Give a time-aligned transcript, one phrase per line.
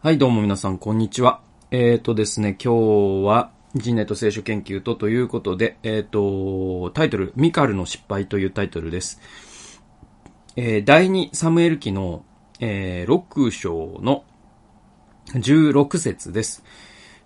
[0.00, 1.40] はい、どうも皆さん、こんにちは。
[1.72, 9.20] えっ、ー、とですね、今日は、人類と聖書研究とということで、えっ、ー、と、タイトル、ミカルの失敗というタイトルです。
[10.54, 12.24] えー、第2サムエル記の、
[12.60, 14.22] えー、6章の
[15.32, 16.62] 16節です。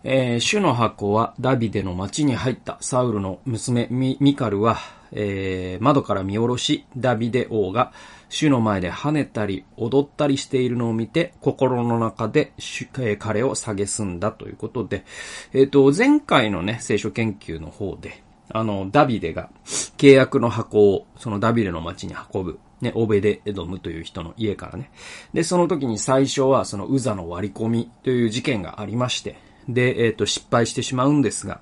[0.04, 4.78] えー、主の箱はダビデの町に入ったサウルの娘ミカルは、
[5.12, 7.92] えー、窓から見下ろし、ダビデ王が
[8.28, 15.04] 主の前で跳ねたり踊ったりしているのを見て、心の中で、えー、彼を蔑んだということで、
[15.52, 19.50] えっ、ー、と、前回のね、聖書研究の方で、あの、ダビデが
[19.98, 22.58] 契約の箱をそのダビデの町に運ぶ。
[22.80, 24.90] ね、オベデ・エドムという人の家からね。
[25.32, 29.36] で、その時に最初はそのウザの割り込みという事件がありまして、
[29.68, 31.60] で、えっ、ー、と、失敗してしまうんですが、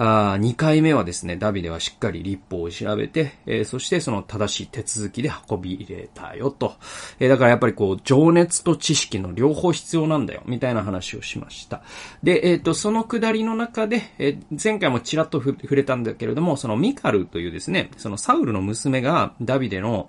[0.00, 6.76] あ2回目はですね、ダビデはしっかり立法を調べて、えー、そしてその正しい手続きで運び入れたよと。
[7.18, 11.82] えー、だからやっぱりこう、情熱と知識の両方必要なんだよ、みたいな話をしました。
[12.22, 20.08] で、えっ、ー、と、そのくだりの中で、え前回もちらっと触れたんだけれども、そのミカルというですね、そのサウルの娘がダビデの、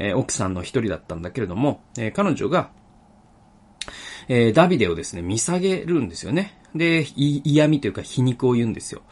[0.00, 2.70] え奥さんの一人だったんだけれども、え彼女が、
[4.26, 6.57] えダビデをですね、見下げるんですよね。
[6.74, 9.02] で、嫌味というか皮肉を言うんですよ。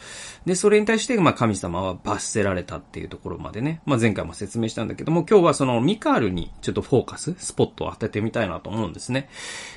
[0.44, 9.28] で、それに対して、まあ、神様は罰せられたっていうところまでね、まあ、前回も説明したんだけども、今日はそのミカールにちょっとフォーカス、スポットを当ててみたいなと思うんですね。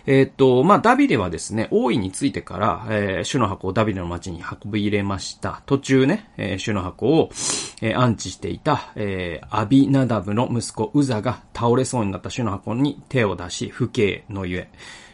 [0.05, 5.64] えー、っと、まあ、ダビデはですね、王位についてから、えー、主の箱をダビデの町に運び入れました。
[5.66, 7.30] 途中ね、えー、主の箱を、
[7.81, 14.69] えー、安置していた、えー、アビナダブの息子ウザが倒れそうになった主の箱に手を出し、不敬のゆえ、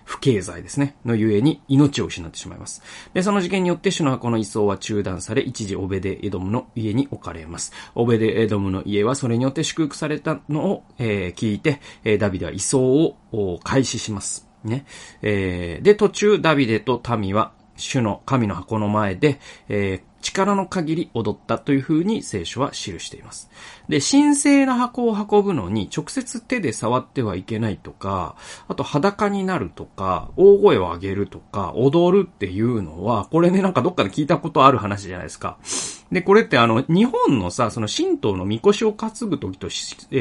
[0.05, 2.81] 不経済ですね、のゆえに命を失ってしまいます。
[3.13, 7.73] で、その事件によって主の箱の移送は中断され、一時オベデエドムの家に置かれます。
[7.95, 14.47] オベデエドムの家はそれによって祝福されたのを、えー、聞いて、えー、ダビデは移送を開始します。
[14.63, 14.85] ね。
[15.21, 23.50] えー、で、途中ダビデと民は主の神の箱の前で、えー、力の限り踊ったという風に聖書は記しています。
[23.88, 28.35] で、神聖な箱を運ぶのに直接手で触ってはいけないとか、
[28.67, 35.57] あと裸になるとか、大声を上げるとか、踊るっていうのは、これね、なんかどっかで聞いたことある話じゃないですか。
[36.11, 39.69] で、これってあの、日本のさ、その神道の神輿を担ぐ時と、え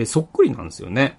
[0.03, 1.19] ー、そっくりなんですよね。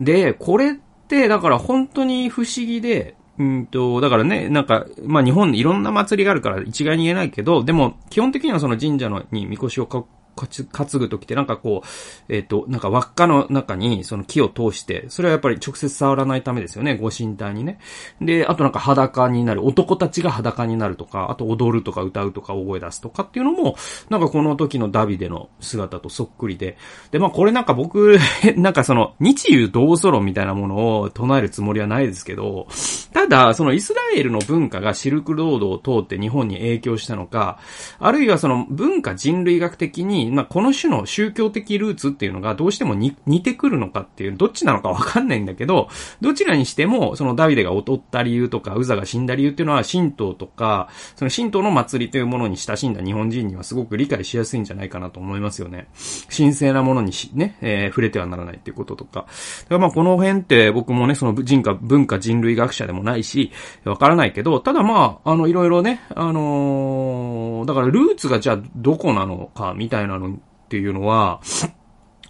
[0.00, 0.74] で、これっ
[1.08, 9.86] て、だから本当に不思議で、うんと、だからね、なんか、まあ日本いろんな祭りがあるから一概に言えないけど、でも基本的にはその神社のにみこしを
[10.34, 17.78] 担ぐときってなんかこう、えっ、ー、と、なんか輪っかの中にその木を通して、それはやっぱり直接触らないためですよね、ご神体にね。
[18.20, 23.76] で、あとなんか裸になる、男たちが裸になるとか、あと踊るとか歌うとか大声出すとかっていうのも、
[24.08, 26.76] なんかこの時のダビデの姿とそっくりで。
[27.10, 28.18] で、まあこれなんか僕、
[28.56, 32.66] なんかその、日遊同祖論みたいなものを唱えるつもりはないですけど、
[33.12, 37.58] ただ、そのイスラエルの文化がシルクロードを通って日本に影響したのか、
[37.98, 45.88] あるいはその文化人類学的にまあ、この種の宗教的ルーツっていうのがどうしても似てくるのかっていう、どっちなのかわかんないんだけど、
[46.20, 55.88] どちらにしても、そのダビデが劣った理由とか、ウザが死んだ理由っていうのは、神道とか、その神道の祭りというものに親しんだ日本人にはすごく理解しやすいんじゃないかなと思いますよね。
[56.34, 59.20] 神聖なものにし、ね、えー、触れてはならないっていうこととか。
[59.20, 59.30] だか
[59.70, 63.52] らまあ、この辺って僕もね、その人化、文化人類学者でもないし、
[63.84, 67.33] わからないけど、ただまあ、あの、いろいろね、あのー、
[67.64, 70.36] だからルーツがじゃあどこなのか、みたいなのっ
[70.68, 71.40] ていうのは、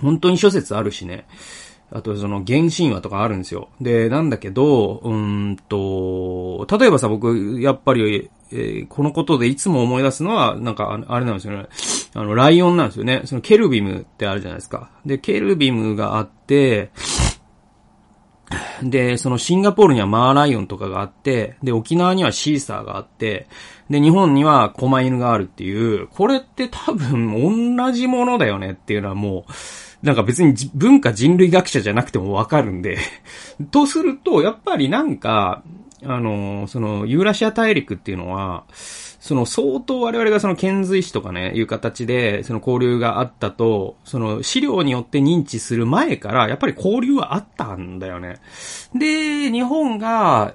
[0.00, 1.26] 本当に諸説あるしね。
[1.92, 3.68] あと、その、原神話とかあるんですよ。
[3.80, 11.66] で、なんだけど、うんと、例えばさ、僕、やっぱり、えー、このことでいつも思い出すのは、なんか、あれなんですよね。
[12.14, 13.22] あの、ライオンなんですよね。
[13.26, 14.90] その、ケルビムってあるじゃないですか。
[15.06, 16.90] で、ケルビムがあって、
[18.82, 23.48] で、そのシンガポールにはマーライオンとかがあって、で、沖縄にはシーサーがあって、
[23.90, 29.44] で、日本には狛犬があるっていう、これって多分同じものだよねっていうのはも
[30.02, 32.98] う、なんか別に文化人類学者じゃなくてもわかるんで
[33.70, 35.62] とすると、やっぱりなんか、
[36.06, 38.64] あの、その、ユーラシア大陸っていうのは、
[39.24, 48.36] その相当我々がその遣隋使とかね、いう形で、その交流があったと、その資料によって認知する前から、やっぱり交流はあったんだよね。
[48.94, 50.54] で、日本が、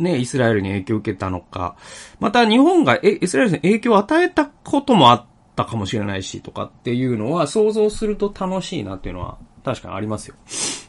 [0.00, 1.76] ね、イスラエルに影響を受けたのか、
[2.18, 5.24] また日本がイスラエルに影響を与えたこともあっ
[5.56, 10.34] たかもしれないし、とかっていうのは想像すると楽しいなっていうのは確かにありますよ。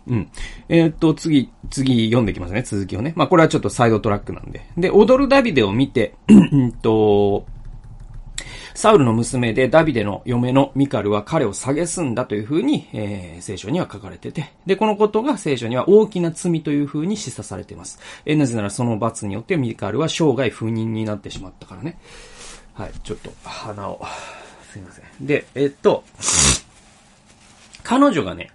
[0.08, 0.30] うん。
[0.70, 3.14] えー、っと、次、次読んでいきますね、続きをね。
[3.16, 4.66] まあ、これはちょっとサイドトラックなんで。
[4.78, 7.46] で、踊るダビデを見て、 うんと、
[8.74, 18.00] サウルの娘でダビデの嫁のミカルは彼を蔑んだというふうに、えー、聖書には書かれてて、で、このことが聖書には大きな罪というふうに示唆されています。
[18.26, 21.98] えー、なぜならその罰によってミカルは生涯不妊になってしまったからね。
[22.74, 24.02] はい、ちょっと鼻を、
[24.72, 25.06] すいません。
[25.26, 26.04] で、えっと、
[27.84, 28.52] 彼女がね、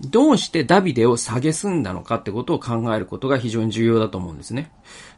[0.00, 4.70] どうしてダビデを蔑んだのかってことを考えることが非常に重要だと思うんですね。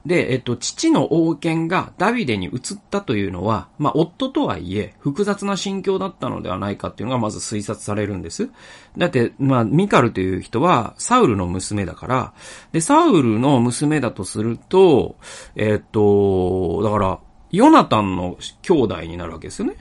[0.07, 8.51] で、えっと、父の王権がダビデに移ったというのは、まあ、夫とはいえ、複雑な心境だったのではないかっていうのがまず推察されるんです。
[8.97, 12.33] だって、まあ、ミカルという人は、サウルの娘だから、
[12.71, 15.17] で、サウルの娘だとすると、
[15.57, 17.19] えっと、だから、
[17.51, 19.77] ヨナタンの兄弟になるわけですよね。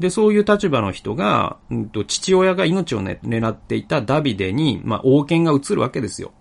[0.00, 6.32] で、そういう立場の人が、うんと、父親が命を、ね、狙っていたダビデに、まあ、王権が移るわけですよ。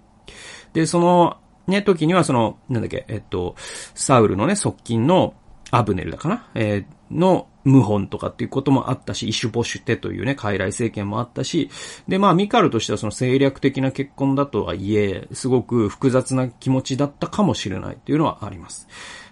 [0.74, 3.56] で、その、ね、時にはその、なんだっけ、えっと、
[3.94, 5.36] サウルのね、側近の
[5.72, 6.50] アブネルだかな？
[6.56, 11.70] えー、の、謀反とかっていうこともあったし、イシュボシュテというね、傀儡政権もあったし、
[12.08, 18.88] で、まあ、ミカルとしてはその政略的な結婚だとはいえ、すごく複雑な気持ちだったかもしれないっていうのはあります。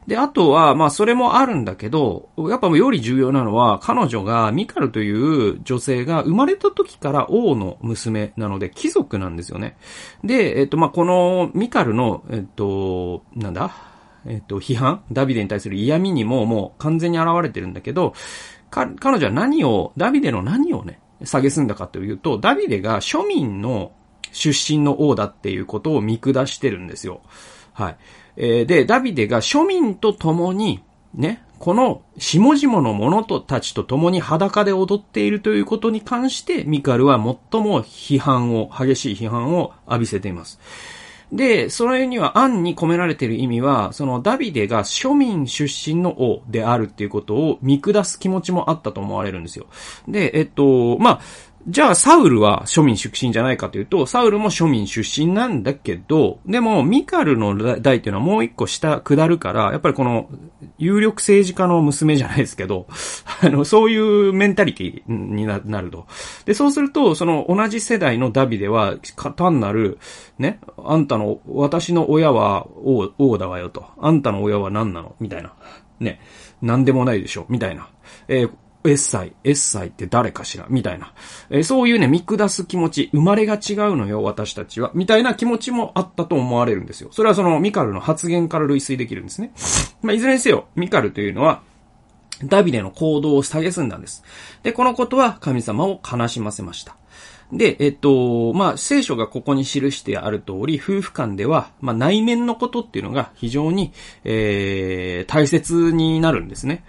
[0.08, 9.76] で、あとは、まあ、それもあるんだけど、やっぱより重要なのは、彼女が、ミカルという女性が生まれた時から王の娘なので、貴族なんですよね。
[10.24, 13.72] で、えっと、まあ、この、ミカルの、えっと、なんだ？
[14.28, 15.04] えっと、批判？
[15.12, 18.14] ダビデに対する嫌味にももう完全に現れてるんだけど、
[18.70, 23.92] 彼女は何を、ダビデの何をね、蔑んだかというと、ダビデが庶民の
[24.32, 27.22] 出身の王だっていうことを見下してるんですよ。
[27.74, 27.98] はい。
[28.36, 30.84] えー、で、ダビデが庶民と共に、
[31.14, 40.60] ね、この下々の者とたちと共に裸で踊っているということに関して、ミカルは最も批判を、激しい批判を浴びせています。
[41.32, 49.66] で、それには案に込められている意味は、そのダビデが庶民出身の王であるっていうことを見下す気持ちもあったと思われるんですよ。
[50.08, 51.22] で、えっと、まあ、
[51.70, 60.30] じゃあ、サウルは庶民出身じゃないかというと、サウルも庶民出身なんだけど、でも、ミカルの代っていうのはもう一個下、下るから、やっぱりこの、
[60.78, 62.88] 有力政治家の娘じゃないですけど、
[63.44, 66.08] あの、そういうメンタリティになると。
[66.46, 68.96] で、そうすると、その同じ世代のダビデは、
[69.36, 69.98] 単なる、
[70.40, 73.84] ね、あんたの、私の親は王、王だわよと。
[74.00, 75.16] あんたの親は何なの？
[75.20, 75.52] みたいな。
[76.00, 76.22] ね。
[76.62, 77.46] 何でもないでしょ？
[77.50, 77.90] みたいな。
[78.30, 78.50] えー
[78.84, 80.66] エッサイ、エッサイって誰かしら？
[80.70, 81.14] みたいな。
[81.50, 84.92] えー、そういうね、見下す気持ち、生まれが違うのよ、私たちは。
[84.94, 87.10] みたいな気持ちもあったと思われるんですよ。
[87.12, 89.52] それはそのミカルの発言から類推できるんですね。
[90.02, 91.62] まあ、いずれにせよ、ミカルというのは、
[92.44, 94.24] ダビデの行動を蔑んだんです。
[94.62, 96.96] で、このことは神様を悲しませました。
[97.52, 103.94] で、えっと、まあ、聖書がここに記してある通り、夫婦間では、まあ、内面のことっていうのが非常に、
[104.26, 106.84] えー、大切になるんですね。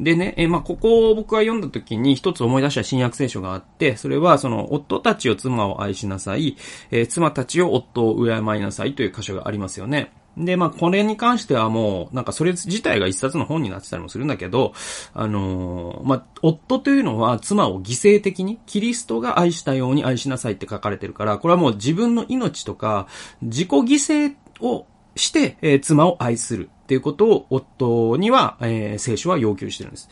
[0.00, 6.56] でね、えまあ、ここを僕が読んだ時に一つ思い出した新約聖書があって、それはその、夫たちを妻を愛しなさい、
[6.90, 10.12] えー、妻たちを夫を敬いなさいという箇所がありますよね。
[10.36, 14.72] で、まあ、これに関してはもう、なんかそれ自体が一冊の本になってたりもするんだけど、
[15.12, 23.06] あのー、まあ、夫というのは妻を犠牲的に、キリストが愛したように愛しなさいって書かれてるから、これはもう自分の命とか、
[23.42, 24.86] 自己犠牲を
[25.16, 30.08] して、えー、妻を愛するっていうことを夫には、えー、聖書は要求してるんです。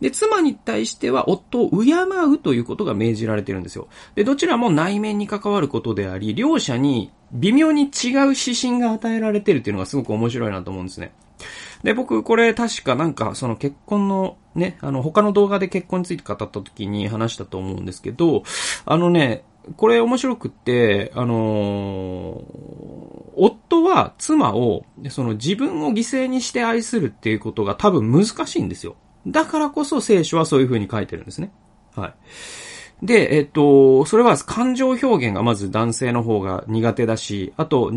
[0.00, 3.88] で、妻に対しては夫を敬うということが命じられてるんですよ。
[4.16, 11.12] で、どちらも内面に関わることであり、両者に微妙に違う指針が与えられてるっていうのがすごく面白いなと思うんですね。
[11.82, 18.42] で、僕、これ確かなんか、その結婚のね、あの、他の動画で結婚について語った時に話したと思うんですけど、
[18.84, 19.44] あのね、
[19.76, 28.96] これ面白くって、あのー、夫は妻を、その自分を犠牲にして愛するっていうことが多分難しいんですよ。
[29.26, 31.50] だからこそ聖書はそういう風に書いてるんですね。
[31.96, 32.14] はい。
[33.02, 37.92] で、えっと、それは感情表現がまず男性の方が苦手だし、あと、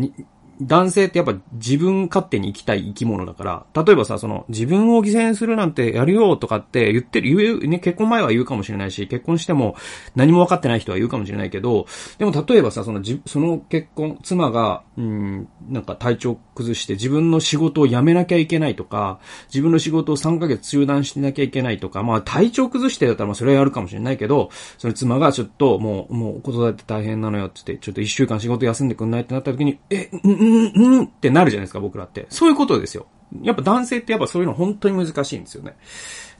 [0.60, 9.76] 男性ってやっぱ自分勝手に生きたい生き物だから、例えばさ、その自分を犠牲にするなんてやるよとかって言ってる、言う、ね、結婚前は言うかもしれないし、結婚しても
[10.14, 11.86] 何も分かってない人は言うかもしれないけど、
[12.18, 32.26] でも例えばさ、そのじ、その結婚、妻が、うん、なんか体調崩して自分の仕事を辞めなきゃいけないとか、自分の仕事を3ヶ月中断しなきゃいけないとか、まあ体調崩してだったらまあそれはやるかもしれないけど、その妻がちょっともう、もう子育て大変なのよって言って、ちょっと一週間仕事休んでくんないってなった時に、え、うんうん、うんってなるじゃないですか、僕らって。
[32.28, 33.06] そういうことですよ。
[33.42, 35.76] やっぱ男性ってやっぱそういうの本当に難しいんですよね。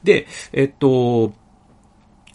[0.03, 1.33] で、えっと、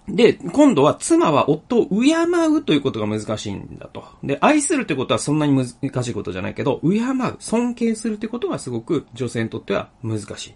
[0.08, 2.14] で、今度は妻は夫を敬
[2.48, 4.04] うということが難しいんだと。
[4.24, 10.56] で、愛するってことはそんなに難しいことじゃないけど、敬う、尊敬するってことがすごく女性にとっては難しい。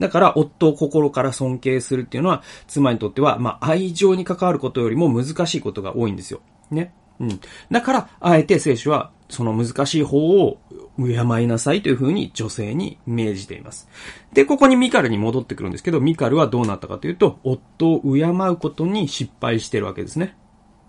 [0.00, 6.40] だから、夫を心から尊敬するっていうのは、妻にとっては、まあ、愛情に関わることよりも難しいことが多いんですよ。
[6.72, 6.92] ね。
[7.20, 7.40] うん。
[7.70, 10.58] だから、あえて聖書は、その難しい方を
[10.98, 13.88] 敬いなさいというふうに女性に命じています。
[14.32, 20.36] で、ここにミカルに戻ってくるんですけど、ミカルはどうなったかというと、夫を敬うことに失敗してるわけですね。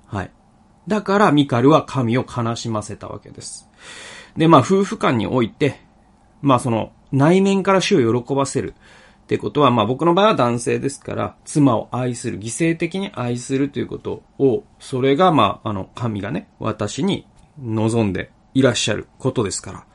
[0.08, 0.31] はい。
[0.88, 3.69] だからミカルは神を悲しませたわけです。
[4.38, 5.81] で、まあ夫婦間において、
[6.41, 8.74] まあその内面から主を喜ばせる
[9.24, 17.27] ってことは、まあ僕の場合は男性ですから、妻を愛する、犠牲的に愛するということを、それがまあ、あの、神がね、私に
[17.62, 19.86] 望んでいらっしゃることですから。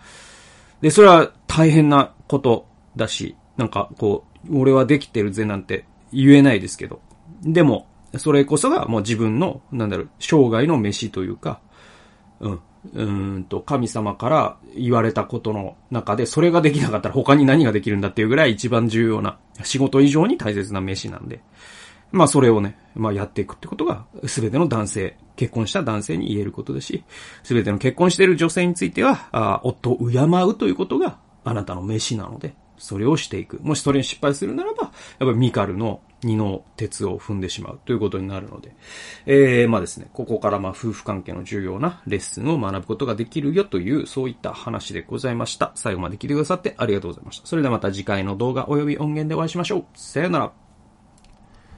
[0.80, 2.66] で、それは大変なこと
[2.97, 7.00] だし、なんかこう、俺はできてるぜなんて言えないですけど。
[7.42, 7.87] でも、
[8.18, 11.61] それこそがもう自分の、なんだろう、生涯の飯というか、
[12.40, 12.61] うん、
[12.92, 13.02] う
[13.38, 21.40] んと、神様から言われたことの中で、それができなかったら他に何ができるんだっていうぐらい一番重要な、仕事以上に大切な飯なんで、
[22.14, 27.04] まあそれをね、まあやっていくってことが、すべての男性、結婚した男性に言えることですし、
[27.42, 33.59] すべての結婚している女性については、あ夫を敬うということがあなたの飯なので、それをしていく。
[33.62, 38.76] もしそれに失敗するならば、やっぱりミカルの二の鉄を踏んでしまうということになるので、
[39.26, 45.73] えー、まあですね、ここからまあ夫婦関係の重要なレッスンを学ぶことができるよという、そういった話でございました。
[45.75, 47.47] 最後まで聞いてくださってありがとうございました。
[47.47, 49.85] それではまた次回の動画及び音源でお会いしましょう。
[49.94, 50.63] さよなら。